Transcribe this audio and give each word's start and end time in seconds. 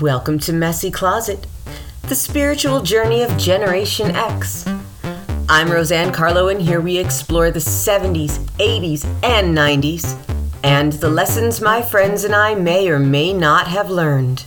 Welcome 0.00 0.38
to 0.40 0.54
Messy 0.54 0.90
Closet, 0.90 1.46
the 2.08 2.14
spiritual 2.14 2.80
journey 2.80 3.20
of 3.20 3.36
Generation 3.36 4.16
X. 4.16 4.66
I'm 5.46 5.70
Roseanne 5.70 6.10
Carlo, 6.10 6.48
and 6.48 6.62
here 6.62 6.80
we 6.80 6.96
explore 6.96 7.50
the 7.50 7.60
70s, 7.60 8.38
80s, 8.56 9.04
and 9.22 9.54
90s, 9.54 10.16
and 10.64 10.94
the 10.94 11.10
lessons 11.10 11.60
my 11.60 11.82
friends 11.82 12.24
and 12.24 12.34
I 12.34 12.54
may 12.54 12.88
or 12.88 12.98
may 12.98 13.34
not 13.34 13.66
have 13.66 13.90
learned. 13.90 14.46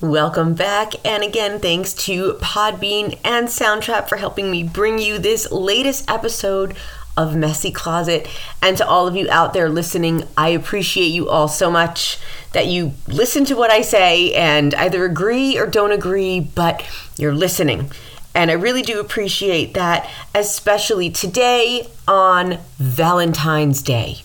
Welcome 0.00 0.54
back, 0.54 0.94
and 1.04 1.22
again, 1.22 1.60
thanks 1.60 1.94
to 2.06 2.32
Podbean 2.40 3.20
and 3.22 3.46
Soundtrap 3.46 4.08
for 4.08 4.16
helping 4.16 4.50
me 4.50 4.64
bring 4.64 4.98
you 4.98 5.20
this 5.20 5.52
latest 5.52 6.10
episode 6.10 6.74
of 7.20 7.36
Messy 7.36 7.70
Closet. 7.70 8.28
And 8.62 8.76
to 8.76 8.86
all 8.86 9.06
of 9.06 9.14
you 9.14 9.28
out 9.30 9.52
there 9.52 9.68
listening, 9.68 10.24
I 10.36 10.48
appreciate 10.48 11.08
you 11.08 11.28
all 11.28 11.48
so 11.48 11.70
much 11.70 12.18
that 12.52 12.66
you 12.66 12.94
listen 13.06 13.44
to 13.46 13.54
what 13.54 13.70
I 13.70 13.82
say 13.82 14.32
and 14.34 14.74
either 14.74 15.04
agree 15.04 15.58
or 15.58 15.66
don't 15.66 15.92
agree, 15.92 16.40
but 16.40 16.84
you're 17.16 17.34
listening. 17.34 17.90
And 18.34 18.50
I 18.50 18.54
really 18.54 18.82
do 18.82 19.00
appreciate 19.00 19.74
that, 19.74 20.08
especially 20.34 21.10
today 21.10 21.88
on 22.06 22.58
Valentine's 22.78 23.82
Day. 23.82 24.22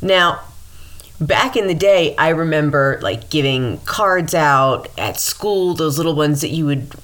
Now, 0.00 0.42
back 1.20 1.56
in 1.56 1.66
the 1.66 1.74
day, 1.74 2.14
I 2.16 2.28
remember 2.28 2.98
like 3.02 3.30
giving 3.30 3.78
cards 3.78 4.34
out 4.34 4.88
at 4.98 5.18
school, 5.18 5.74
those 5.74 5.96
little 5.96 6.14
ones 6.14 6.42
that 6.42 6.50
you 6.50 6.66
would 6.66 6.94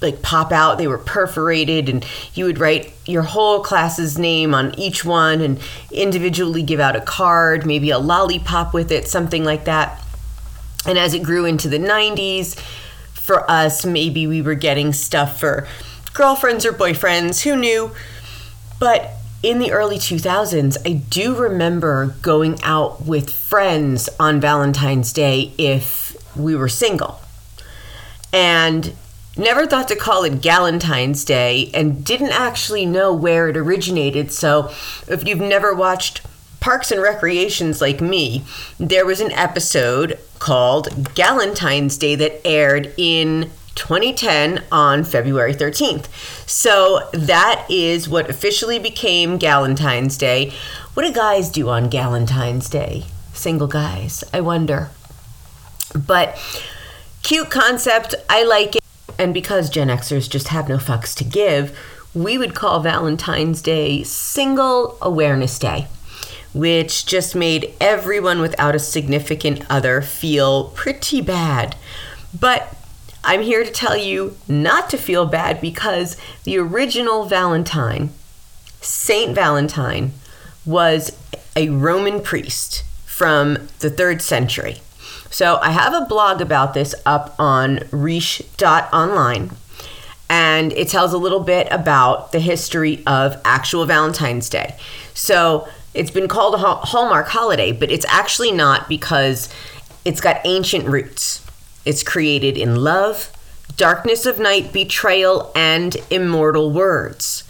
like 0.00 0.22
pop 0.22 0.52
out. 0.52 0.78
They 0.78 0.86
were 0.86 0.98
perforated, 0.98 1.88
and 1.88 2.04
you 2.34 2.44
would 2.46 2.58
write 2.58 2.92
your 3.06 3.22
whole 3.22 3.60
class's 3.60 4.18
name 4.18 4.54
on 4.54 4.78
each 4.78 5.04
one 5.04 5.40
and 5.40 5.60
individually 5.92 6.62
give 6.62 6.80
out 6.80 6.96
a 6.96 7.00
card, 7.00 7.66
maybe 7.66 7.90
a 7.90 7.98
lollipop 7.98 8.72
with 8.72 8.90
it, 8.90 9.08
something 9.08 9.44
like 9.44 9.64
that. 9.64 10.02
And 10.86 10.96
as 10.98 11.12
it 11.12 11.22
grew 11.22 11.44
into 11.44 11.68
the 11.68 11.78
90s, 11.78 12.58
for 13.12 13.48
us, 13.50 13.84
maybe 13.84 14.26
we 14.26 14.42
were 14.42 14.54
getting 14.54 14.92
stuff 14.92 15.38
for 15.38 15.68
girlfriends 16.14 16.66
or 16.66 16.72
boyfriends, 16.72 17.42
who 17.42 17.54
knew? 17.54 17.92
But 18.80 19.12
in 19.42 19.58
the 19.58 19.72
early 19.72 19.98
2000s, 19.98 20.76
I 20.84 20.94
do 20.94 21.36
remember 21.36 22.14
going 22.22 22.58
out 22.62 23.06
with 23.06 23.30
friends 23.30 24.08
on 24.18 24.40
Valentine's 24.40 25.12
Day 25.12 25.52
if 25.58 26.16
we 26.34 26.56
were 26.56 26.68
single. 26.68 27.20
And 28.32 28.94
never 29.40 29.66
thought 29.66 29.88
to 29.88 29.96
call 29.96 30.22
it 30.24 30.40
Galentine's 30.40 31.24
Day 31.24 31.70
and 31.74 32.04
didn't 32.04 32.32
actually 32.32 32.86
know 32.86 33.12
where 33.12 33.48
it 33.48 33.56
originated. 33.56 34.30
So 34.30 34.68
if 35.08 35.26
you've 35.26 35.40
never 35.40 35.74
watched 35.74 36.20
Parks 36.60 36.92
and 36.92 37.02
Recreations 37.02 37.80
like 37.80 38.00
me, 38.00 38.44
there 38.78 39.06
was 39.06 39.20
an 39.20 39.32
episode 39.32 40.18
called 40.38 40.88
Galentine's 41.14 41.96
Day 41.96 42.14
that 42.16 42.46
aired 42.46 42.92
in 42.96 43.50
2010 43.74 44.62
on 44.70 45.04
February 45.04 45.54
13th. 45.54 46.06
So 46.48 47.08
that 47.12 47.66
is 47.70 48.08
what 48.08 48.28
officially 48.28 48.78
became 48.78 49.38
Galentine's 49.38 50.18
Day. 50.18 50.52
What 50.94 51.06
do 51.06 51.12
guys 51.12 51.48
do 51.48 51.68
on 51.70 51.88
Galentine's 51.88 52.68
Day? 52.68 53.04
Single 53.32 53.68
guys, 53.68 54.22
I 54.34 54.42
wonder. 54.42 54.90
But 55.94 56.38
cute 57.22 57.50
concept, 57.50 58.14
I 58.28 58.44
like 58.44 58.76
it. 58.76 58.79
And 59.20 59.34
because 59.34 59.68
Gen 59.68 59.88
Xers 59.88 60.30
just 60.30 60.48
have 60.48 60.70
no 60.70 60.78
fucks 60.78 61.14
to 61.16 61.24
give, 61.24 61.78
we 62.14 62.38
would 62.38 62.54
call 62.54 62.80
Valentine's 62.80 63.60
Day 63.60 64.02
Single 64.02 64.96
Awareness 65.02 65.58
Day, 65.58 65.88
which 66.54 67.04
just 67.04 67.34
made 67.36 67.74
everyone 67.82 68.40
without 68.40 68.74
a 68.74 68.78
significant 68.78 69.62
other 69.68 70.00
feel 70.00 70.70
pretty 70.70 71.20
bad. 71.20 71.76
But 72.32 72.74
I'm 73.22 73.42
here 73.42 73.62
to 73.62 73.70
tell 73.70 73.94
you 73.94 74.38
not 74.48 74.88
to 74.88 74.96
feel 74.96 75.26
bad 75.26 75.60
because 75.60 76.16
the 76.44 76.56
original 76.56 77.26
Valentine, 77.26 78.14
Saint 78.80 79.34
Valentine, 79.34 80.12
was 80.64 81.14
a 81.54 81.68
Roman 81.68 82.22
priest 82.22 82.84
from 83.04 83.68
the 83.80 83.90
third 83.90 84.22
century. 84.22 84.80
So 85.30 85.58
I 85.62 85.70
have 85.70 85.94
a 85.94 86.06
blog 86.06 86.40
about 86.40 86.74
this 86.74 86.94
up 87.06 87.36
on 87.38 87.80
Riche.online, 87.92 89.52
and 90.28 90.72
it 90.72 90.88
tells 90.88 91.12
a 91.12 91.18
little 91.18 91.40
bit 91.40 91.68
about 91.70 92.32
the 92.32 92.40
history 92.40 93.02
of 93.06 93.40
actual 93.44 93.86
Valentine's 93.86 94.48
Day. 94.48 94.76
So 95.14 95.68
it's 95.94 96.10
been 96.10 96.26
called 96.26 96.54
a 96.54 96.58
Hallmark 96.58 97.28
holiday, 97.28 97.70
but 97.70 97.92
it's 97.92 98.06
actually 98.08 98.50
not 98.50 98.88
because 98.88 99.48
it's 100.04 100.20
got 100.20 100.40
ancient 100.44 100.86
roots. 100.86 101.46
It's 101.84 102.02
created 102.02 102.58
in 102.58 102.76
love, 102.76 103.32
darkness 103.76 104.26
of 104.26 104.38
night, 104.38 104.72
betrayal, 104.72 105.52
and 105.54 105.96
immortal 106.10 106.72
words. 106.72 107.44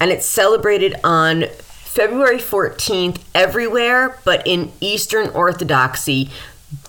And 0.00 0.10
it's 0.10 0.26
celebrated 0.26 0.94
on 1.04 1.44
February 1.58 2.38
14th 2.38 3.20
everywhere, 3.34 4.18
but 4.24 4.46
in 4.46 4.72
Eastern 4.80 5.28
Orthodoxy, 5.30 6.30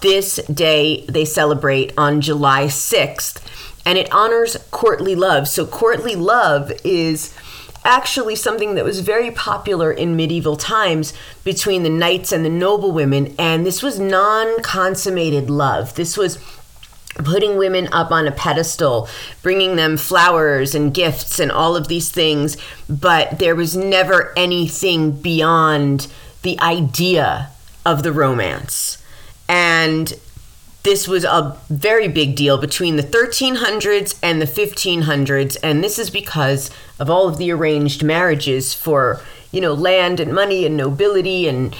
this 0.01 0.37
day 0.51 1.05
they 1.07 1.25
celebrate 1.25 1.93
on 1.97 2.21
July 2.21 2.65
6th, 2.65 3.41
and 3.85 3.97
it 3.97 4.11
honors 4.11 4.57
courtly 4.71 5.15
love. 5.15 5.47
So, 5.47 5.65
courtly 5.65 6.15
love 6.15 6.71
is 6.83 7.33
actually 7.85 8.35
something 8.35 8.75
that 8.75 8.83
was 8.83 8.99
very 8.99 9.31
popular 9.31 9.91
in 9.91 10.15
medieval 10.15 10.57
times 10.57 11.13
between 11.43 11.83
the 11.83 11.89
knights 11.89 12.31
and 12.31 12.43
the 12.43 12.49
noblewomen, 12.49 13.33
and 13.39 13.65
this 13.65 13.81
was 13.81 13.99
non 13.99 14.61
consummated 14.61 15.49
love. 15.49 15.95
This 15.95 16.17
was 16.17 16.37
putting 17.23 17.57
women 17.57 17.87
up 17.91 18.11
on 18.11 18.27
a 18.27 18.31
pedestal, 18.31 19.07
bringing 19.41 19.75
them 19.75 19.97
flowers 19.97 20.75
and 20.75 20.93
gifts 20.93 21.39
and 21.39 21.51
all 21.51 21.75
of 21.75 21.87
these 21.87 22.11
things, 22.11 22.57
but 22.89 23.39
there 23.39 23.55
was 23.55 23.75
never 23.75 24.33
anything 24.37 25.11
beyond 25.11 26.07
the 26.43 26.59
idea 26.59 27.49
of 27.85 28.03
the 28.03 28.11
romance. 28.11 28.97
And 29.47 30.13
this 30.87 31.07
was 31.07 31.25
a 31.25 31.57
very 31.69 32.07
big 32.07 32.35
deal 32.35 32.57
between 32.57 32.95
the 32.95 33.03
1300s 33.03 34.17
and 34.23 34.41
the 34.41 34.45
1500s 34.45 35.57
and 35.61 35.83
this 35.83 35.99
is 35.99 36.09
because 36.09 36.71
of 36.97 37.09
all 37.09 37.27
of 37.27 37.37
the 37.37 37.51
arranged 37.51 38.03
marriages 38.03 38.73
for 38.73 39.19
you 39.51 39.59
know 39.59 39.73
land 39.73 40.21
and 40.21 40.33
money 40.33 40.65
and 40.65 40.77
nobility 40.77 41.45
and 41.45 41.75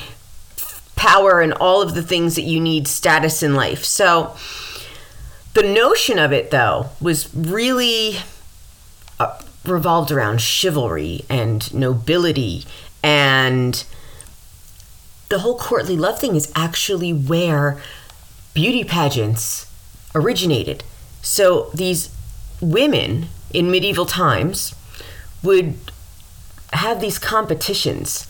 power 0.98 1.40
and 1.40 1.54
all 1.54 1.82
of 1.82 1.96
the 1.96 2.04
things 2.04 2.36
that 2.36 2.42
you 2.42 2.60
need 2.60 2.86
status 2.86 3.42
in 3.42 3.56
life. 3.56 3.86
So 3.86 4.36
the 5.54 5.64
notion 5.64 6.20
of 6.20 6.34
it 6.34 6.52
though 6.52 6.88
was 7.00 7.34
really 7.34 8.18
uh, 9.22 9.40
revolved 9.66 10.12
around 10.12 10.42
chivalry 10.42 11.24
and 11.30 11.74
nobility 11.74 12.66
and 13.02 13.86
the 15.30 15.40
whole 15.40 15.58
courtly 15.58 15.98
love 15.98 16.20
thing 16.20 16.36
is 16.36 16.52
actually 16.56 17.12
where 17.12 17.82
beauty 18.54 18.84
pageants 18.84 19.72
originated. 20.16 20.84
So 21.22 21.70
these 21.74 22.10
women 22.62 23.28
in 23.54 23.70
medieval 23.70 24.06
times 24.06 24.74
would 25.44 25.76
have 26.74 27.02
these 27.02 27.20
competitions 27.20 28.28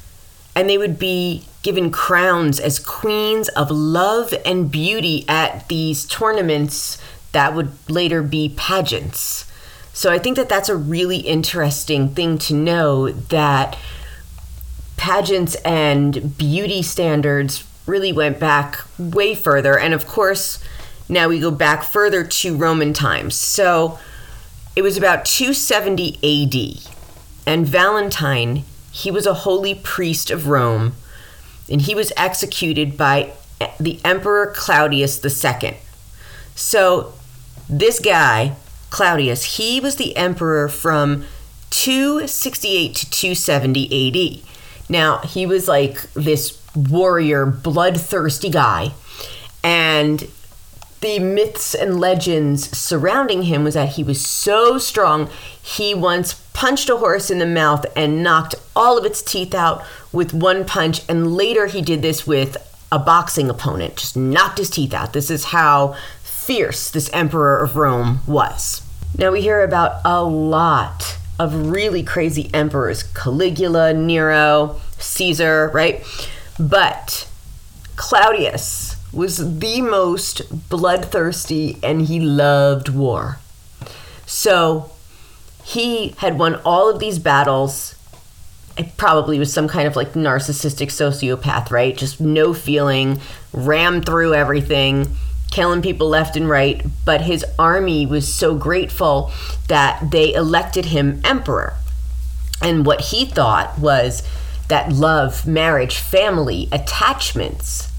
and 0.55 0.69
they 0.69 0.77
would 0.77 0.97
be 0.97 1.45
given 1.61 1.91
crowns 1.91 2.59
as 2.59 2.79
queens 2.79 3.47
of 3.49 3.69
love 3.69 4.33
and 4.45 4.71
beauty 4.71 5.23
at 5.27 5.67
these 5.67 6.05
tournaments 6.05 6.97
that 7.31 7.53
would 7.53 7.71
later 7.89 8.23
be 8.23 8.49
pageants. 8.57 9.45
So 9.93 10.11
I 10.11 10.17
think 10.17 10.35
that 10.37 10.49
that's 10.49 10.69
a 10.69 10.75
really 10.75 11.17
interesting 11.17 12.09
thing 12.09 12.37
to 12.39 12.53
know 12.53 13.09
that 13.11 13.77
pageants 14.97 15.55
and 15.63 16.37
beauty 16.37 16.81
standards 16.81 17.63
really 17.85 18.11
went 18.11 18.39
back 18.39 18.81
way 18.99 19.33
further. 19.33 19.79
And 19.79 19.93
of 19.93 20.05
course, 20.05 20.61
now 21.07 21.29
we 21.29 21.39
go 21.39 21.51
back 21.51 21.83
further 21.83 22.23
to 22.23 22.57
Roman 22.57 22.93
times. 22.93 23.35
So 23.35 23.97
it 24.75 24.81
was 24.81 24.97
about 24.97 25.25
270 25.25 26.17
AD. 26.21 26.93
And 27.47 27.65
Valentine, 27.65 28.63
he 28.91 29.09
was 29.09 29.25
a 29.25 29.33
holy 29.33 29.73
priest 29.73 30.29
of 30.29 30.47
Rome, 30.47 30.93
and 31.69 31.81
he 31.81 31.95
was 31.95 32.11
executed 32.17 32.97
by 32.97 33.31
the 33.79 34.01
Emperor 34.03 34.53
Claudius 34.55 35.23
II. 35.23 35.77
So 36.55 37.13
this 37.69 37.99
guy, 37.99 38.55
Claudius, 38.89 39.57
he 39.57 39.79
was 39.79 39.95
the 39.95 40.17
emperor 40.17 40.67
from 40.67 41.23
268 41.69 42.95
to 42.95 43.09
270 43.09 44.43
AD. 44.43 44.56
Now, 44.89 45.19
he 45.19 45.45
was 45.45 45.67
like 45.67 46.01
this 46.13 46.61
warrior, 46.75 47.45
bloodthirsty 47.45 48.49
guy. 48.49 48.93
And 49.63 50.27
the 51.01 51.19
myths 51.19 51.75
and 51.75 51.99
legends 51.99 52.75
surrounding 52.77 53.43
him 53.43 53.63
was 53.63 53.75
that 53.75 53.89
he 53.89 54.03
was 54.03 54.25
so 54.25 54.77
strong, 54.77 55.29
he 55.61 55.93
once 55.93 56.33
punched 56.53 56.89
a 56.89 56.97
horse 56.97 57.29
in 57.29 57.39
the 57.39 57.45
mouth 57.45 57.85
and 57.95 58.23
knocked 58.23 58.55
all 58.75 58.97
of 58.97 59.05
its 59.05 59.21
teeth 59.21 59.53
out 59.53 59.83
with 60.11 60.33
one 60.33 60.65
punch. 60.65 61.01
And 61.07 61.35
later 61.35 61.67
he 61.67 61.81
did 61.81 62.01
this 62.01 62.25
with 62.25 62.57
a 62.91 62.97
boxing 62.97 63.49
opponent, 63.49 63.97
just 63.97 64.17
knocked 64.17 64.57
his 64.57 64.69
teeth 64.69 64.93
out. 64.93 65.13
This 65.13 65.29
is 65.29 65.45
how 65.45 65.95
fierce 66.23 66.89
this 66.89 67.09
emperor 67.13 67.57
of 67.57 67.75
Rome 67.75 68.21
was. 68.25 68.81
Now 69.17 69.31
we 69.31 69.41
hear 69.41 69.61
about 69.61 70.01
a 70.05 70.23
lot 70.23 71.17
of 71.39 71.69
really 71.69 72.03
crazy 72.03 72.49
emperors 72.53 73.03
Caligula, 73.03 73.93
Nero, 73.93 74.79
Caesar, 74.97 75.69
right? 75.73 76.03
But 76.59 77.29
Claudius 77.95 78.95
was 79.13 79.59
the 79.59 79.81
most 79.81 80.69
bloodthirsty 80.69 81.77
and 81.83 82.03
he 82.03 82.19
loved 82.19 82.89
war. 82.89 83.39
So 84.25 84.91
he 85.63 86.09
had 86.17 86.37
won 86.37 86.55
all 86.65 86.89
of 86.89 86.99
these 86.99 87.19
battles. 87.19 87.95
It 88.77 88.95
probably 88.97 89.39
was 89.39 89.51
some 89.51 89.67
kind 89.67 89.87
of 89.87 89.95
like 89.95 90.13
narcissistic 90.13 90.87
sociopath, 90.87 91.71
right? 91.71 91.97
Just 91.97 92.21
no 92.21 92.53
feeling, 92.53 93.19
rammed 93.53 94.05
through 94.05 94.33
everything, 94.33 95.07
killing 95.57 95.81
people 95.81 96.07
left 96.07 96.35
and 96.35 96.47
right. 96.47 96.85
But 97.03 97.21
his 97.21 97.43
army 97.57 98.05
was 98.05 98.31
so 98.31 98.53
grateful 98.53 99.31
that 99.67 100.11
they 100.11 100.31
elected 100.35 100.85
him 100.85 101.19
emperor. 101.23 101.73
And 102.61 102.85
what 102.85 103.01
he 103.01 103.25
thought 103.25 103.79
was 103.79 104.21
that 104.67 104.91
love, 104.91 105.47
marriage, 105.47 105.97
family, 105.97 106.69
attachments 106.71 107.91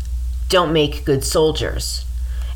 don't 0.49 0.73
make 0.73 1.05
good 1.05 1.25
soldiers. 1.25 2.05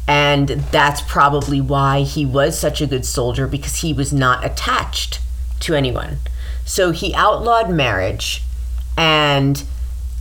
And 0.07 0.49
that's 0.71 1.01
probably 1.01 1.61
why 1.61 2.03
he 2.03 2.25
was 2.25 2.57
such 2.57 2.81
a 2.81 2.87
good 2.87 3.05
soldier 3.05 3.49
because 3.49 3.81
he 3.81 3.93
was 3.93 4.13
not 4.13 4.45
attached 4.45 5.19
to 5.61 5.75
anyone. 5.75 6.19
So 6.65 6.93
he 6.93 7.13
outlawed 7.13 7.69
marriage 7.69 8.45
and 8.97 9.65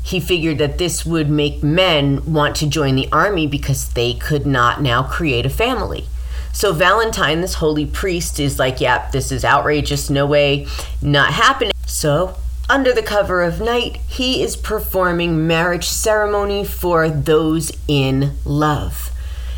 he 0.04 0.20
figured 0.20 0.58
that 0.58 0.78
this 0.78 1.06
would 1.06 1.30
make 1.30 1.64
men 1.64 2.34
want 2.34 2.56
to 2.58 2.68
join 2.68 2.96
the 2.96 3.10
army 3.12 3.48
because 3.48 3.90
they 3.94 4.14
could 4.14 4.46
not 4.46 4.82
now 4.82 5.04
create 5.04 5.46
a 5.46 5.50
family. 5.50 6.06
So 6.54 6.74
Valentine, 6.74 7.42
this 7.42 7.56
holy 7.56 7.86
priest, 7.86 8.40
is 8.40 8.60
like, 8.60 8.82
yep, 8.82 9.12
this 9.12 9.32
is 9.32 9.46
outrageous, 9.46 10.10
no 10.10 10.26
way, 10.26 10.68
not 11.02 11.34
happening. 11.34 11.72
So 11.86 12.36
under 12.70 12.94
the 12.94 13.04
cover 13.04 13.42
of 13.42 13.62
night, 13.62 13.98
he 14.08 14.42
is 14.42 14.56
performing 14.56 15.48
marriage 15.48 15.88
ceremony 15.88 16.66
for 16.66 17.10
those 17.10 17.72
in 17.88 18.34
love. 18.46 19.12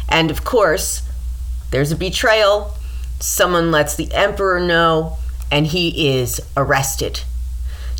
And 0.10 0.30
of 0.30 0.44
course, 0.44 1.02
there's 1.72 1.92
a 1.92 1.96
betrayal. 1.96 2.76
Someone 3.20 3.72
lets 3.72 3.96
the 3.96 4.12
emperor 4.14 4.60
know, 4.60 5.18
and 5.52 5.68
he 5.68 6.18
is 6.18 6.42
arrested. 6.56 7.22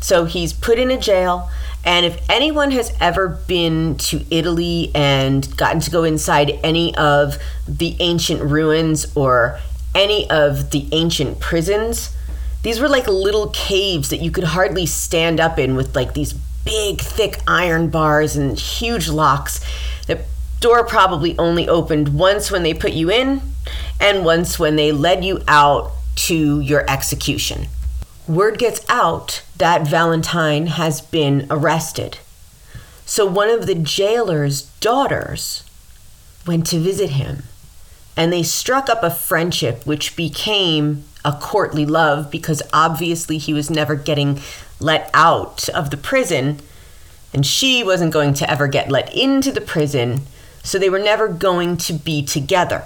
So 0.00 0.24
he's 0.24 0.52
put 0.52 0.78
in 0.78 0.90
a 0.90 0.98
jail. 0.98 1.50
And 1.84 2.06
if 2.06 2.18
anyone 2.30 2.70
has 2.70 2.94
ever 3.00 3.28
been 3.28 3.96
to 3.98 4.24
Italy 4.30 4.90
and 4.94 5.54
gotten 5.56 5.80
to 5.80 5.90
go 5.90 6.04
inside 6.04 6.58
any 6.62 6.94
of 6.96 7.38
the 7.68 7.96
ancient 8.00 8.40
ruins 8.42 9.14
or 9.14 9.60
any 9.94 10.28
of 10.30 10.70
the 10.70 10.88
ancient 10.92 11.40
prisons, 11.40 12.16
these 12.62 12.80
were 12.80 12.88
like 12.88 13.06
little 13.06 13.48
caves 13.50 14.08
that 14.08 14.22
you 14.22 14.30
could 14.30 14.44
hardly 14.44 14.86
stand 14.86 15.38
up 15.38 15.58
in 15.58 15.76
with 15.76 15.94
like 15.94 16.14
these 16.14 16.32
big, 16.64 17.00
thick 17.00 17.38
iron 17.46 17.90
bars 17.90 18.36
and 18.36 18.58
huge 18.58 19.08
locks. 19.08 19.60
The 20.06 20.24
door 20.60 20.84
probably 20.84 21.38
only 21.38 21.68
opened 21.68 22.18
once 22.18 22.50
when 22.50 22.62
they 22.62 22.72
put 22.72 22.92
you 22.92 23.10
in 23.10 23.42
and 24.00 24.24
once 24.24 24.58
when 24.58 24.76
they 24.76 24.92
led 24.92 25.22
you 25.22 25.42
out 25.46 25.92
to 26.16 26.60
your 26.60 26.88
execution. 26.90 27.66
Word 28.26 28.58
gets 28.58 28.84
out 28.88 29.42
that 29.58 29.86
Valentine 29.86 30.66
has 30.66 31.00
been 31.00 31.46
arrested. 31.50 32.18
So 33.04 33.26
one 33.26 33.50
of 33.50 33.66
the 33.66 33.74
jailer's 33.74 34.62
daughters 34.80 35.62
went 36.46 36.66
to 36.68 36.78
visit 36.78 37.10
him 37.10 37.42
and 38.16 38.32
they 38.32 38.42
struck 38.42 38.88
up 38.88 39.02
a 39.02 39.10
friendship 39.10 39.84
which 39.86 40.16
became 40.16 41.04
a 41.24 41.32
courtly 41.32 41.84
love 41.84 42.30
because 42.30 42.62
obviously 42.72 43.38
he 43.38 43.52
was 43.52 43.70
never 43.70 43.94
getting 43.94 44.40
let 44.80 45.10
out 45.12 45.68
of 45.70 45.90
the 45.90 45.96
prison 45.96 46.60
and 47.34 47.44
she 47.44 47.82
wasn't 47.82 48.12
going 48.12 48.32
to 48.34 48.50
ever 48.50 48.68
get 48.68 48.90
let 48.90 49.14
into 49.14 49.50
the 49.50 49.60
prison, 49.60 50.22
so 50.62 50.78
they 50.78 50.88
were 50.88 51.00
never 51.00 51.26
going 51.26 51.76
to 51.76 51.92
be 51.92 52.24
together. 52.24 52.84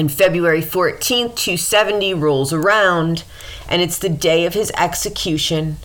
And 0.00 0.10
February 0.10 0.62
14th, 0.62 1.36
270 1.36 2.14
rolls 2.14 2.54
around, 2.54 3.24
and 3.68 3.82
it's 3.82 3.98
the 3.98 4.08
day 4.08 4.46
of 4.46 4.54
his 4.54 4.72
execution. 4.78 5.76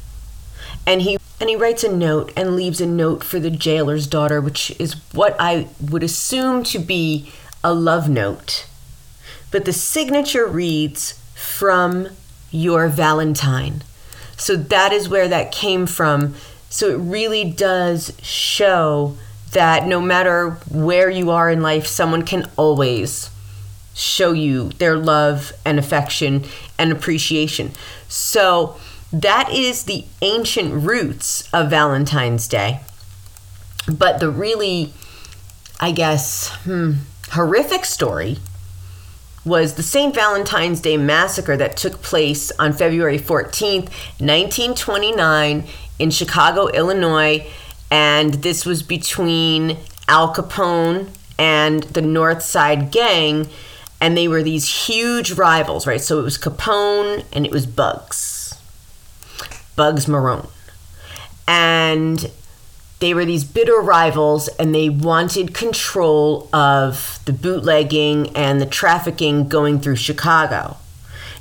And 0.87 1.01
he 1.01 1.17
and 1.41 1.49
he 1.49 1.57
writes 1.57 1.83
a 1.83 1.93
note 1.93 2.31
and 2.37 2.55
leaves 2.55 2.79
a 2.79 2.85
note 2.85 3.25
for 3.25 3.41
the 3.41 3.49
jailer's 3.49 4.07
daughter, 4.07 4.39
which 4.39 4.71
is 4.79 4.93
what 5.11 5.35
I 5.37 5.67
would 5.81 6.01
assume 6.01 6.63
to 6.63 6.79
be 6.79 7.33
a 7.61 7.73
love 7.73 8.07
note. 8.07 8.67
But 9.51 9.65
the 9.65 9.73
signature 9.73 10.47
reads, 10.47 11.19
From 11.33 12.07
your 12.51 12.87
Valentine. 12.87 13.83
So 14.37 14.55
that 14.55 14.93
is 14.93 15.09
where 15.09 15.27
that 15.27 15.51
came 15.51 15.85
from. 15.85 16.35
So 16.69 16.89
it 16.89 16.99
really 16.99 17.43
does 17.51 18.13
show 18.21 19.17
that 19.51 19.85
no 19.85 19.99
matter 19.99 20.51
where 20.71 21.09
you 21.09 21.31
are 21.31 21.51
in 21.51 21.61
life, 21.61 21.85
someone 21.85 22.23
can 22.23 22.49
always 22.55 23.29
show 23.95 24.33
you 24.33 24.69
their 24.69 24.97
love 24.97 25.53
and 25.65 25.79
affection 25.79 26.43
and 26.77 26.91
appreciation. 26.91 27.71
So 28.07 28.77
that 29.11 29.49
is 29.51 29.85
the 29.85 30.05
ancient 30.21 30.73
roots 30.73 31.49
of 31.53 31.69
Valentine's 31.69 32.47
Day. 32.47 32.81
But 33.87 34.19
the 34.19 34.29
really, 34.29 34.93
I 35.79 35.91
guess, 35.91 36.53
hmm, 36.63 36.93
horrific 37.31 37.85
story 37.85 38.37
was 39.45 39.75
the 39.75 39.83
St. 39.83 40.13
Valentine's 40.13 40.81
Day 40.81 40.97
massacre 40.97 41.55
that 41.55 41.77
took 41.77 42.01
place 42.01 42.51
on 42.59 42.73
February 42.73 43.19
14th, 43.19 43.89
1929, 44.19 45.63
in 45.99 46.11
Chicago, 46.11 46.67
Illinois. 46.67 47.47
And 47.91 48.33
this 48.35 48.65
was 48.65 48.83
between 48.83 49.77
Al 50.07 50.33
Capone 50.33 51.09
and 51.37 51.83
the 51.83 52.01
North 52.01 52.41
Side 52.41 52.91
Gang. 52.91 53.47
And 54.01 54.17
they 54.17 54.27
were 54.27 54.43
these 54.43 54.87
huge 54.87 55.31
rivals, 55.31 55.87
right? 55.87 56.01
So 56.01 56.19
it 56.19 56.23
was 56.23 56.37
Capone 56.37 57.25
and 57.31 57.45
it 57.45 57.51
was 57.51 57.65
Bugs. 57.65 58.59
Bugs 59.75 60.07
Moran. 60.07 60.47
And 61.47 62.29
they 62.99 63.13
were 63.13 63.25
these 63.25 63.43
bitter 63.43 63.77
rivals 63.77 64.47
and 64.59 64.73
they 64.73 64.89
wanted 64.89 65.53
control 65.53 66.49
of 66.53 67.19
the 67.25 67.33
bootlegging 67.33 68.35
and 68.35 68.61
the 68.61 68.65
trafficking 68.65 69.47
going 69.47 69.79
through 69.79 69.97
Chicago. 69.97 70.77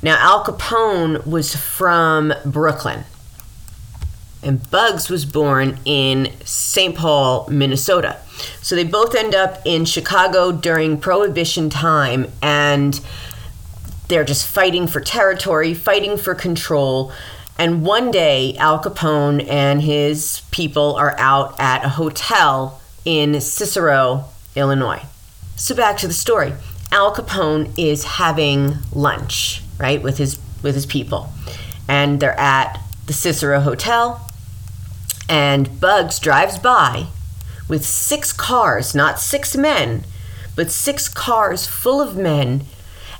Now, 0.02 0.16
Al 0.18 0.44
Capone 0.44 1.26
was 1.26 1.56
from 1.56 2.34
Brooklyn, 2.44 3.04
and 4.44 4.70
Bugs 4.70 5.08
was 5.08 5.24
born 5.24 5.78
in 5.84 6.32
St. 6.44 6.94
Paul, 6.94 7.48
Minnesota. 7.48 8.18
So 8.62 8.76
they 8.76 8.84
both 8.84 9.14
end 9.14 9.34
up 9.34 9.60
in 9.64 9.84
Chicago 9.84 10.52
during 10.52 10.98
Prohibition 10.98 11.70
time, 11.70 12.26
and 12.42 13.00
they're 14.08 14.24
just 14.24 14.46
fighting 14.46 14.86
for 14.86 15.00
territory, 15.00 15.74
fighting 15.74 16.16
for 16.16 16.34
control. 16.34 17.12
And 17.58 17.84
one 17.84 18.10
day, 18.10 18.56
Al 18.56 18.82
Capone 18.82 19.48
and 19.48 19.80
his 19.80 20.42
people 20.50 20.94
are 20.96 21.16
out 21.18 21.58
at 21.58 21.84
a 21.84 21.88
hotel 21.90 22.80
in 23.04 23.40
Cicero, 23.40 24.26
Illinois. 24.56 25.02
So 25.56 25.74
back 25.74 25.96
to 25.98 26.08
the 26.08 26.12
story. 26.12 26.52
Al 26.90 27.14
Capone 27.14 27.76
is 27.78 28.04
having 28.04 28.74
lunch, 28.92 29.62
right, 29.78 30.02
with 30.02 30.18
his 30.18 30.38
with 30.62 30.74
his 30.74 30.86
people. 30.86 31.30
And 31.88 32.18
they're 32.18 32.38
at 32.38 32.80
the 33.06 33.12
Cicero 33.12 33.60
Hotel 33.60 34.20
and 35.28 35.80
Bugs 35.80 36.18
drives 36.18 36.58
by 36.58 37.06
with 37.68 37.84
six 37.84 38.32
cars, 38.32 38.94
not 38.94 39.18
six 39.18 39.56
men, 39.56 40.04
but 40.56 40.70
six 40.70 41.08
cars 41.08 41.66
full 41.66 42.00
of 42.00 42.16
men 42.16 42.64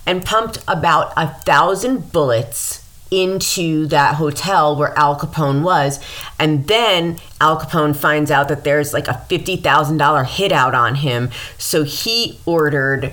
and 0.07 0.25
pumped 0.25 0.63
about 0.69 1.13
a 1.17 1.29
thousand 1.29 2.13
bullets 2.13 2.85
into 3.11 3.87
that 3.87 4.17
hotel 4.17 4.77
where 4.77 4.97
Al 4.99 5.19
Capone 5.19 5.63
was. 5.63 6.01
And 6.39 6.67
then 6.67 7.19
Al 7.41 7.59
Capone 7.61 7.95
finds 7.95 8.31
out 8.31 8.49
that 8.49 8.65
there's 8.65 8.93
like 8.93 9.09
a 9.09 9.25
$50,000 9.29 10.27
hit 10.27 10.53
out 10.53 10.75
on 10.75 10.97
him. 10.97 11.31
So 11.59 11.85
he 11.85 12.41
ordered 12.45 13.13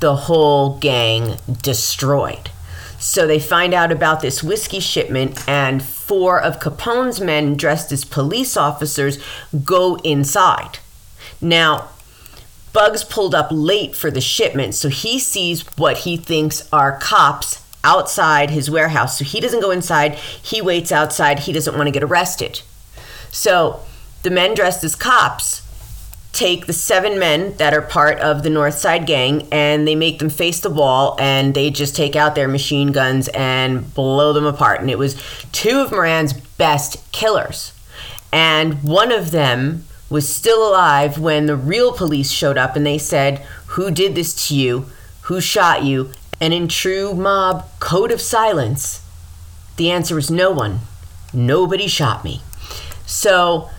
the 0.00 0.16
whole 0.16 0.78
gang 0.78 1.36
destroyed. 1.60 2.50
So 3.02 3.26
they 3.26 3.40
find 3.40 3.74
out 3.74 3.90
about 3.90 4.20
this 4.20 4.44
whiskey 4.44 4.78
shipment, 4.78 5.42
and 5.48 5.82
four 5.82 6.40
of 6.40 6.60
Capone's 6.60 7.20
men 7.20 7.56
dressed 7.56 7.90
as 7.90 8.04
police 8.04 8.56
officers 8.56 9.18
go 9.64 9.96
inside. 10.04 10.78
Now, 11.40 11.88
Bugs 12.72 13.02
pulled 13.02 13.34
up 13.34 13.48
late 13.50 13.96
for 13.96 14.08
the 14.08 14.20
shipment, 14.20 14.76
so 14.76 14.88
he 14.88 15.18
sees 15.18 15.62
what 15.76 15.98
he 15.98 16.16
thinks 16.16 16.72
are 16.72 16.96
cops 16.96 17.60
outside 17.82 18.50
his 18.50 18.70
warehouse. 18.70 19.18
So 19.18 19.24
he 19.24 19.40
doesn't 19.40 19.60
go 19.60 19.72
inside, 19.72 20.14
he 20.14 20.62
waits 20.62 20.92
outside. 20.92 21.40
He 21.40 21.52
doesn't 21.52 21.74
want 21.74 21.88
to 21.88 21.90
get 21.90 22.04
arrested. 22.04 22.62
So 23.32 23.80
the 24.22 24.30
men 24.30 24.54
dressed 24.54 24.84
as 24.84 24.94
cops 24.94 25.61
take 26.32 26.66
the 26.66 26.72
seven 26.72 27.18
men 27.18 27.54
that 27.58 27.74
are 27.74 27.82
part 27.82 28.18
of 28.18 28.42
the 28.42 28.50
North 28.50 28.74
Side 28.74 29.06
gang 29.06 29.46
and 29.52 29.86
they 29.86 29.94
make 29.94 30.18
them 30.18 30.30
face 30.30 30.60
the 30.60 30.70
wall 30.70 31.16
and 31.20 31.54
they 31.54 31.70
just 31.70 31.94
take 31.94 32.16
out 32.16 32.34
their 32.34 32.48
machine 32.48 32.90
guns 32.90 33.28
and 33.28 33.92
blow 33.94 34.32
them 34.32 34.46
apart. 34.46 34.80
And 34.80 34.90
it 34.90 34.98
was 34.98 35.22
two 35.52 35.80
of 35.80 35.92
Moran's 35.92 36.32
best 36.32 37.10
killers. 37.12 37.72
And 38.32 38.82
one 38.82 39.12
of 39.12 39.30
them 39.30 39.84
was 40.08 40.34
still 40.34 40.66
alive 40.68 41.18
when 41.18 41.46
the 41.46 41.56
real 41.56 41.92
police 41.92 42.30
showed 42.30 42.56
up 42.56 42.76
and 42.76 42.86
they 42.86 42.98
said, 42.98 43.38
Who 43.68 43.90
did 43.90 44.14
this 44.14 44.48
to 44.48 44.54
you? 44.54 44.86
Who 45.22 45.40
shot 45.40 45.84
you? 45.84 46.12
And 46.40 46.54
in 46.54 46.66
true 46.66 47.14
mob 47.14 47.68
code 47.78 48.10
of 48.10 48.20
silence, 48.20 49.02
the 49.76 49.90
answer 49.90 50.14
was 50.14 50.30
no 50.30 50.50
one. 50.50 50.80
Nobody 51.32 51.88
shot 51.88 52.24
me. 52.24 52.42
So 53.06 53.70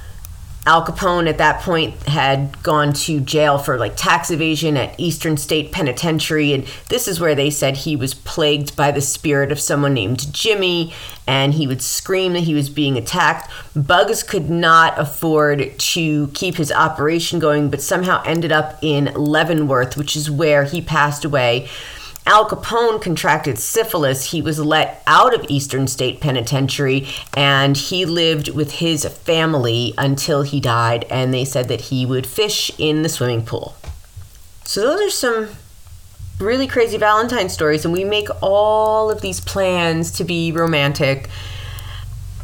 Al 0.66 0.86
Capone 0.86 1.28
at 1.28 1.40
that 1.40 1.62
point 1.62 1.94
had 2.04 2.62
gone 2.64 2.94
to 2.94 3.20
jail 3.20 3.58
for 3.58 3.78
like 3.78 3.98
tax 3.98 4.32
evasion 4.32 4.78
at 4.78 4.98
Eastern 4.98 5.36
State 5.36 5.74
Penitentiary. 5.74 6.54
And 6.54 6.66
this 6.88 7.08
is 7.08 7.20
where 7.20 7.36
they 7.36 7.50
said 7.50 7.76
he 7.76 7.98
was 7.98 8.14
plagued 8.14 8.76
by 8.76 8.92
the 8.92 9.02
spirit 9.02 9.52
of 9.52 9.60
someone 9.60 9.94
named 9.94 10.34
Jimmy 10.34 10.94
and 11.28 11.54
he 11.54 11.68
would 11.68 11.82
scream 11.82 12.34
that 12.34 12.42
he 12.42 12.54
was 12.54 12.70
being 12.70 12.98
attacked. 12.98 13.52
Bugs 13.76 14.24
could 14.24 14.50
not 14.50 14.98
afford 14.98 15.78
to 15.78 16.28
keep 16.28 16.56
his 16.56 16.72
operation 16.72 17.40
going, 17.40 17.70
but 17.70 17.82
somehow 17.82 18.22
ended 18.26 18.52
up 18.52 18.78
in 18.82 19.14
Leavenworth, 19.16 19.98
which 19.98 20.16
is 20.16 20.32
where 20.32 20.64
he 20.64 20.82
passed 20.82 21.26
away 21.26 21.68
Al 22.26 22.48
Capone 22.48 23.02
contracted 23.02 23.60
syphilis, 23.60 24.32
he 24.32 24.42
was 24.42 24.58
let 24.58 25.04
out 25.06 25.34
of 25.34 25.46
Eastern 25.50 25.88
State 25.88 26.22
Penitentiary 26.22 27.08
and 27.36 27.76
he 27.76 28.06
lived 28.06 28.50
with 28.50 28.74
his 28.74 29.06
family 29.06 29.94
until 29.98 30.44
he 30.44 30.62
died. 30.62 31.06
And 31.10 31.34
they 31.34 31.44
said 31.44 31.68
that 31.68 31.82
he 31.82 32.06
would 32.06 32.26
fish 32.26 32.72
in 32.78 33.02
the 33.02 33.10
swimming 33.10 33.46
pool. 33.46 33.76
So, 34.64 34.82
those 34.82 35.02
are 35.02 35.10
some 35.10 35.50
really 36.40 36.68
crazy 36.68 36.98
Valentine 36.98 37.50
stories. 37.50 37.84
And 37.84 37.94
we 37.94 38.06
make 38.06 38.30
all 38.42 39.12
of 39.12 39.22
these 39.22 39.42
plans 39.42 40.10
to 40.12 40.24
be 40.24 40.54
romantic. 40.54 41.30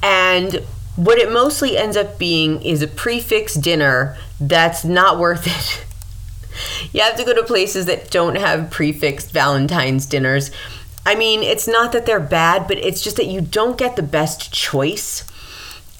And 0.04 0.66
what 0.98 1.18
it 1.18 1.32
mostly 1.32 1.78
ends 1.78 1.96
up 1.96 2.20
being 2.20 2.62
is 2.62 2.82
a 2.82 2.88
prix 2.88 3.22
fixe 3.22 3.54
dinner 3.54 4.18
that's 4.42 4.84
not 4.84 5.20
worth 5.20 5.48
it. 5.80 5.86
You 6.94 7.02
have 7.02 7.16
to 7.18 7.26
go 7.26 7.34
to 7.34 7.44
places 7.44 7.86
that 7.86 8.10
don't 8.10 8.36
have 8.36 8.72
prefixed 8.72 9.32
Valentine's 9.32 10.06
dinners. 10.06 10.52
I 11.06 11.16
mean, 11.16 11.44
it's 11.44 11.68
not 11.68 11.92
that 11.92 12.06
they're 12.06 12.20
bad, 12.20 12.68
but 12.68 12.78
it's 12.78 13.02
just 13.02 13.18
that 13.18 13.28
you 13.28 13.42
don't 13.42 13.78
get 13.78 13.96
the 13.96 14.04
best 14.04 14.54
choice. 14.54 15.29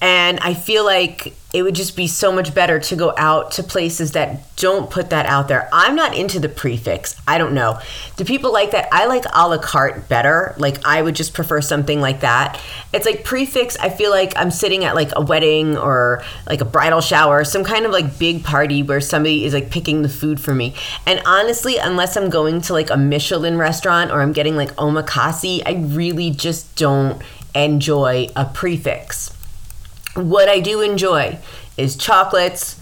And 0.00 0.40
I 0.40 0.54
feel 0.54 0.84
like 0.84 1.34
it 1.52 1.62
would 1.62 1.74
just 1.74 1.96
be 1.96 2.06
so 2.06 2.30
much 2.30 2.54
better 2.54 2.78
to 2.78 2.96
go 2.96 3.12
out 3.16 3.50
to 3.52 3.62
places 3.62 4.12
that 4.12 4.56
don't 4.56 4.88
put 4.88 5.10
that 5.10 5.26
out 5.26 5.48
there. 5.48 5.68
I'm 5.72 5.96
not 5.96 6.16
into 6.16 6.38
the 6.38 6.48
prix 6.48 6.76
fixe. 6.76 7.20
I 7.26 7.38
don't 7.38 7.54
know. 7.54 7.80
Do 8.16 8.24
people 8.24 8.52
like 8.52 8.70
that? 8.70 8.88
I 8.92 9.06
like 9.06 9.24
a 9.34 9.48
la 9.48 9.58
carte 9.58 10.08
better. 10.08 10.54
Like 10.58 10.86
I 10.86 11.02
would 11.02 11.16
just 11.16 11.34
prefer 11.34 11.60
something 11.60 12.00
like 12.00 12.20
that. 12.20 12.60
It's 12.92 13.04
like 13.04 13.24
prix 13.24 13.46
fixe. 13.46 13.76
I 13.78 13.88
feel 13.88 14.10
like 14.10 14.32
I'm 14.36 14.50
sitting 14.52 14.84
at 14.84 14.94
like 14.94 15.10
a 15.16 15.22
wedding 15.22 15.76
or 15.76 16.22
like 16.46 16.60
a 16.60 16.64
bridal 16.64 17.00
shower, 17.00 17.42
some 17.44 17.64
kind 17.64 17.84
of 17.84 17.90
like 17.90 18.18
big 18.18 18.44
party 18.44 18.82
where 18.84 19.00
somebody 19.00 19.44
is 19.44 19.52
like 19.52 19.70
picking 19.70 20.02
the 20.02 20.08
food 20.08 20.40
for 20.40 20.54
me. 20.54 20.74
And 21.04 21.20
honestly, 21.26 21.78
unless 21.78 22.16
I'm 22.16 22.30
going 22.30 22.60
to 22.62 22.72
like 22.72 22.90
a 22.90 22.96
Michelin 22.96 23.58
restaurant 23.58 24.12
or 24.12 24.22
I'm 24.22 24.32
getting 24.32 24.56
like 24.56 24.74
omakase, 24.76 25.62
I 25.66 25.72
really 25.94 26.30
just 26.30 26.76
don't 26.76 27.20
enjoy 27.54 28.28
a 28.36 28.44
prix 28.44 28.76
fixe. 28.76 29.34
What 30.14 30.48
I 30.48 30.60
do 30.60 30.80
enjoy 30.80 31.38
is 31.76 31.96
chocolates, 31.96 32.80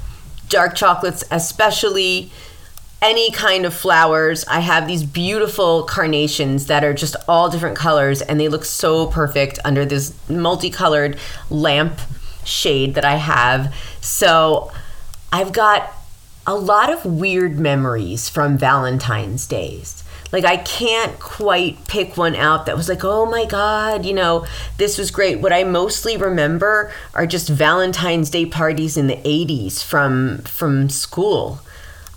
dark 0.49 0.75
chocolates, 0.75 1.25
especially 1.31 2.33
any 3.01 3.31
kind 3.31 3.65
of 3.65 3.75
flowers. 3.75 4.45
I 4.47 4.61
have 4.61 4.87
these 4.87 5.05
beautiful 5.05 5.85
carnations 5.85 6.67
that 6.67 6.83
are 6.85 6.95
just 6.95 7.17
all 7.29 7.49
different 7.49 7.77
colors 7.77 8.23
and 8.23 8.41
they 8.41 8.49
look 8.49 8.65
so 8.65 9.07
perfect 9.07 9.59
under 9.65 9.85
this 9.85 10.15
multicolored 10.29 11.19
lamp 11.49 12.01
shade 12.45 12.95
that 12.95 13.05
I 13.05 13.17
have. 13.17 13.75
So 14.01 14.73
I've 15.33 15.53
got 15.53 15.93
a 16.47 16.57
lot 16.57 16.91
of 16.91 17.05
weird 17.05 17.59
memories 17.59 18.29
from 18.29 18.57
Valentine's 18.57 19.47
days. 19.47 20.03
Like 20.33 20.45
I 20.45 20.59
can't 20.59 21.19
quite 21.19 21.87
pick 21.87 22.17
one 22.17 22.35
out 22.35 22.67
that 22.67 22.77
was 22.77 22.89
like, 22.89 23.05
oh 23.05 23.27
my 23.27 23.45
God, 23.47 24.05
you 24.05 24.13
know, 24.13 24.47
this 24.77 24.99
was 24.99 25.11
great. 25.11 25.41
What 25.41 25.53
I 25.53 25.65
mostly 25.65 26.17
remember 26.17 26.93
are 27.15 27.27
just 27.27 27.49
Valentine's 27.49 28.31
Day 28.31 28.47
parties 28.47 28.97
in 28.97 29.07
the 29.07 29.17
80s 29.17 29.83
from 29.83 30.39
from 30.39 30.91
school. 30.91 31.61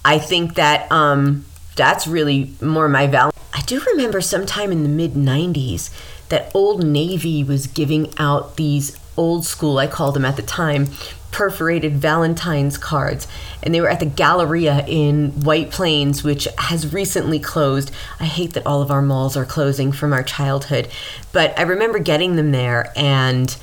I 0.04 0.18
think 0.18 0.56
that 0.56 0.92
um, 0.92 1.46
that's 1.76 2.08
really 2.08 2.54
more 2.62 2.90
my 2.90 3.08
val. 3.08 3.32
I 3.54 3.62
do 3.62 3.82
remember 3.82 4.22
sometime 4.22 4.72
in 4.72 4.84
the 4.84 4.90
mid 4.90 5.14
90s 5.14 5.90
that 6.30 6.52
Old 6.56 6.84
Navy 6.84 7.44
was 7.44 7.68
giving 7.68 8.14
out 8.18 8.56
these 8.56 8.98
old 9.18 9.46
school, 9.46 9.78
I 9.78 9.88
called 9.88 10.16
them 10.16 10.26
at 10.26 10.38
the 10.38 10.42
time, 10.42 10.88
perforated 11.32 11.94
Valentine's 11.94 12.78
cards, 12.78 13.28
and 13.64 13.74
they 13.74 13.82
were 13.82 13.90
at 13.90 14.00
the 14.00 14.06
Galleria 14.06 14.86
in 14.88 15.32
White 15.42 15.72
Plains, 15.72 16.24
which 16.24 16.48
has 16.58 16.94
recently 16.94 17.40
closed. 17.40 17.92
I 18.20 18.26
hate 18.26 18.54
that 18.54 18.66
all 18.66 18.82
of 18.82 18.92
our 18.92 19.02
malls 19.02 19.36
are 19.38 19.46
closing 19.46 19.92
from 19.92 20.14
our 20.14 20.24
childhood, 20.24 20.90
but 21.32 21.58
I 21.58 21.64
remember 21.64 22.00
getting 22.00 22.36
them 22.36 22.52
there, 22.52 22.92
and 22.96 23.56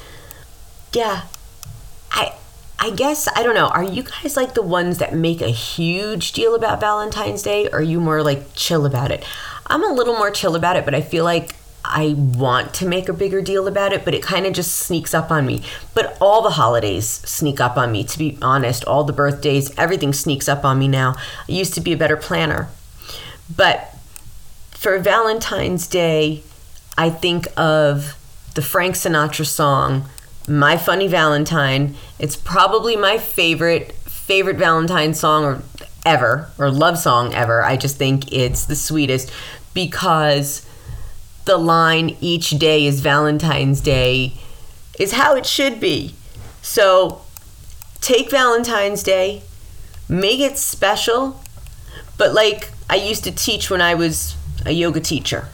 yeah, 0.92 1.22
I. 2.10 2.32
I 2.80 2.90
guess 2.90 3.26
I 3.34 3.42
don't 3.42 3.56
know. 3.56 3.66
Are 3.66 3.82
you 3.82 4.04
guys 4.04 4.37
like 4.37 4.54
the 4.54 4.62
ones 4.62 4.98
that 4.98 5.12
make 5.12 5.40
a 5.40 5.48
huge 5.48 6.30
deal 6.30 6.54
about 6.54 6.78
Valentine's 6.78 7.42
Day 7.42 7.68
or 7.70 7.80
are 7.80 7.82
you 7.82 8.00
more 8.00 8.22
like 8.22 8.54
chill 8.54 8.87
about 8.87 9.10
it? 9.10 9.25
I'm 9.66 9.82
a 9.82 9.92
little 9.92 10.14
more 10.14 10.30
chill 10.30 10.54
about 10.54 10.76
it, 10.76 10.84
but 10.84 10.94
I 10.94 11.00
feel 11.00 11.25
like 11.25 11.56
I 11.88 12.14
want 12.16 12.75
to 12.75 12.87
make 12.87 13.09
a 13.09 13.12
bigger 13.12 13.40
deal 13.40 13.66
about 13.66 13.92
it, 13.92 14.04
but 14.04 14.14
it 14.14 14.23
kind 14.23 14.47
of 14.47 14.52
just 14.52 14.75
sneaks 14.75 15.14
up 15.14 15.30
on 15.30 15.47
me. 15.47 15.62
But 15.95 16.16
all 16.21 16.42
the 16.42 16.50
holidays 16.50 17.07
sneak 17.07 17.61
up 17.61 17.76
on 17.76 17.90
me, 17.92 18.04
to 18.04 18.18
be 18.18 18.38
honest. 18.42 18.85
All 18.85 19.04
the 19.04 19.12
birthdays, 19.12 19.76
everything 19.78 20.12
sneaks 20.12 20.49
up 20.49 20.64
on 20.64 20.78
me 20.78 20.88
now. 20.88 21.14
I 21.49 21.52
used 21.52 21.75
to 21.75 21.80
be 21.80 21.92
a 21.92 21.97
better 21.97 22.16
planner. 22.16 22.68
But 23.54 23.95
for 24.71 24.99
Valentine's 24.99 25.87
Day, 25.87 26.42
I 26.97 27.11
think 27.11 27.49
of 27.57 28.16
the 28.54 28.62
Frank 28.62 28.95
Sinatra 28.95 29.47
song, 29.47 30.09
My 30.47 30.76
Funny 30.76 31.09
Valentine. 31.09 31.95
It's 32.18 32.37
probably 32.37 32.97
my 32.97 33.18
favorite 33.18 33.92
favorite 33.92 34.57
Valentine 34.57 35.14
song 35.14 35.45
or 35.45 35.62
ever 36.04 36.50
or 36.59 36.71
love 36.71 36.99
song 36.99 37.33
ever. 37.35 37.64
I 37.64 37.76
just 37.76 37.97
think 37.97 38.30
it's 38.30 38.66
the 38.66 38.76
sweetest 38.76 39.33
because 39.73 40.67
the 41.49 41.59
line 41.59 42.17
each 42.21 42.50
day 42.50 42.87
is 42.87 43.00
Valentine's 43.00 43.81
Day 43.81 44.35
is 45.00 45.12
how 45.12 45.35
it 45.35 45.47
should 45.47 45.81
be. 45.81 46.14
So 46.62 47.23
take 48.00 48.31
Valentine's 48.31 49.02
Day, 49.02 49.43
make 50.09 50.40
it 50.40 50.59
special, 50.59 51.43
but 52.19 52.35
like 52.35 52.71
I 52.90 52.97
used 52.97 53.25
to 53.25 53.33
teach 53.33 53.71
when 53.71 53.81
I 53.81 53.95
was 53.95 54.37
a 54.67 54.73
yoga 54.73 55.00
teacher. 55.00 55.49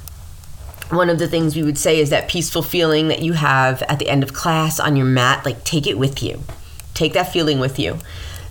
One 0.90 1.08
of 1.08 1.18
the 1.18 1.28
things 1.28 1.54
we 1.54 1.62
would 1.62 1.78
say 1.78 2.00
is 2.00 2.10
that 2.10 2.28
peaceful 2.28 2.62
feeling 2.62 3.08
that 3.08 3.22
you 3.22 3.34
have 3.34 3.80
at 3.82 4.00
the 4.00 4.08
end 4.08 4.22
of 4.22 4.32
class 4.34 4.80
on 4.80 4.96
your 4.96 5.06
mat, 5.06 5.46
like 5.46 5.62
take 5.64 5.86
it 5.86 5.96
with 5.96 6.22
you. 6.22 6.42
Take 6.92 7.12
that 7.12 7.32
feeling 7.32 7.60
with 7.60 7.78
you. 7.78 7.98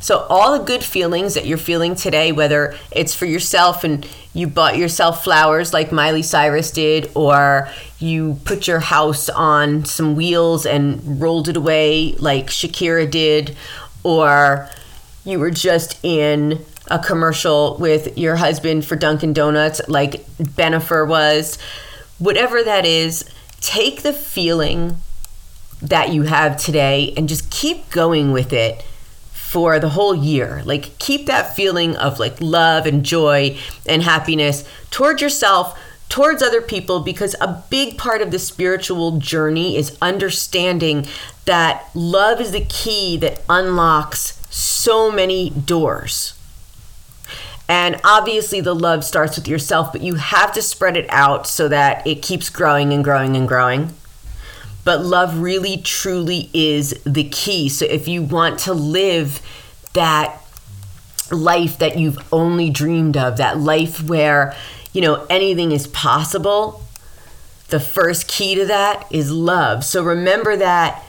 So, 0.03 0.25
all 0.29 0.60
the 0.60 0.65
good 0.65 0.83
feelings 0.83 1.33
that 1.36 1.45
you're 1.45 1.57
feeling 1.57 1.95
today, 1.95 2.33
whether 2.33 2.75
it's 2.91 3.15
for 3.15 3.25
yourself 3.25 3.86
and 3.86 4.05
you 4.33 4.48
bought 4.48 4.75
yourself 4.75 5.24
flowers 5.24 5.72
like 5.72 5.93
Miley 5.93 6.24
Cyrus 6.24 6.72
did, 6.72 7.10
or 7.15 7.69
you 8.00 8.38
put 8.43 8.67
your 8.67 8.81
house 8.81 9.29
on 9.29 9.86
some 9.86 10.17
wheels 10.17 10.65
and 10.65 11.22
rolled 11.22 11.48
it 11.48 11.55
away 11.55 12.15
like 12.19 12.48
Shakira 12.48 13.10
did, 13.10 13.55
or 14.03 14.67
you 15.24 15.39
were 15.39 15.51
just 15.51 16.03
in 16.03 16.60
a 16.91 17.00
commercial 17.00 17.77
with 17.79 18.17
your 18.17 18.36
husband 18.36 18.83
for 18.83 18.98
Dunkin' 18.98 19.31
Donuts 19.31 19.79
like 19.88 20.25
Bennifer 20.36 21.07
was, 21.07 21.57
whatever 22.19 22.62
that 22.62 22.86
is, 22.86 23.24
take 23.62 24.01
the 24.01 24.12
feeling 24.12 24.98
that 25.81 26.12
you 26.12 26.24
have 26.24 26.57
today 26.57 27.13
and 27.15 27.29
just 27.29 27.50
keep 27.50 27.89
going 27.89 28.33
with 28.33 28.51
it 28.51 28.83
for 29.53 29.77
the 29.77 29.89
whole 29.89 30.15
year. 30.15 30.63
Like 30.65 30.98
keep 30.98 31.27
that 31.27 31.55
feeling 31.55 31.95
of 31.95 32.17
like 32.17 32.41
love 32.41 32.88
and 32.88 33.05
joy 33.05 33.55
and 33.88 34.01
happiness 34.01 34.67
towards 34.89 35.22
yourself, 35.22 35.79
towards 36.10 36.41
other 36.41 36.60
people 36.60 37.01
because 37.01 37.36
a 37.39 37.63
big 37.69 37.95
part 37.95 38.24
of 38.24 38.31
the 38.31 38.39
spiritual 38.39 39.19
journey 39.19 39.77
is 39.77 39.95
understanding 40.01 41.05
that 41.45 41.88
love 41.93 42.41
is 42.41 42.51
the 42.51 42.65
key 42.65 43.15
that 43.17 43.43
unlocks 43.48 44.41
so 44.50 45.12
many 45.12 45.51
doors. 45.51 46.33
And 47.69 48.01
obviously, 48.03 48.60
the 48.60 48.74
love 48.74 49.03
starts 49.03 49.36
with 49.38 49.48
yourself, 49.48 49.91
but 49.91 50.01
you 50.01 50.15
have 50.15 50.51
to 50.53 50.63
spread 50.63 50.98
it 50.98 51.05
out 51.10 51.45
so 51.45 51.67
that 51.67 52.05
it 52.07 52.24
keeps 52.24 52.50
growing 52.50 52.91
and 52.91 53.03
growing 53.03 53.38
and 53.38 53.48
growing 53.48 53.93
but 54.84 55.04
love 55.04 55.40
really 55.40 55.78
truly 55.78 56.50
is 56.54 57.00
the 57.06 57.24
key. 57.30 57.70
So 57.70 57.86
if 57.86 58.08
you 58.08 58.24
want 58.24 58.60
to 58.62 58.74
live 58.74 59.42
that 59.94 60.40
life 61.32 61.78
that 61.80 61.98
you've 61.98 62.20
only 62.34 62.70
dreamed 62.70 63.18
of, 63.18 63.38
that 63.38 63.58
life 63.60 64.04
where, 64.04 64.56
you 64.92 65.02
know, 65.02 65.25
anything 65.30 65.72
is 65.72 65.88
possible, 65.88 66.84
the 67.70 67.80
first 67.80 68.28
key 68.28 68.56
to 68.56 68.66
that 68.66 69.08
is 69.12 69.32
love. 69.32 69.84
So 69.84 70.04
remember 70.04 70.58
that 70.58 71.04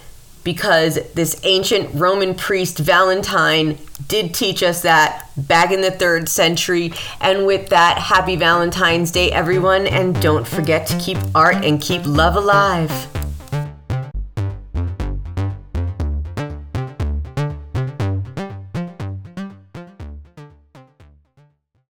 because 0.44 0.98
this 1.14 1.40
ancient 1.44 1.94
Roman 1.94 2.34
priest 2.34 2.78
Valentine 2.78 3.78
did 4.06 4.34
teach 4.34 4.62
us 4.62 4.82
that 4.82 5.30
back 5.36 5.72
in 5.72 5.80
the 5.80 5.90
third 5.90 6.28
century. 6.28 6.92
And 7.20 7.46
with 7.46 7.70
that, 7.70 7.98
happy 7.98 8.36
Valentine's 8.36 9.10
Day, 9.10 9.32
everyone. 9.32 9.86
And 9.86 10.20
don't 10.20 10.46
forget 10.46 10.86
to 10.88 10.98
keep 10.98 11.18
art 11.34 11.64
and 11.64 11.80
keep 11.80 12.04
love 12.04 12.36
alive. 12.36 13.13